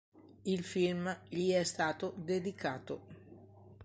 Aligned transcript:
Il 0.45 0.63
film 0.63 1.15
gli 1.29 1.51
è 1.51 1.63
stato 1.63 2.13
dedicato. 2.15 3.01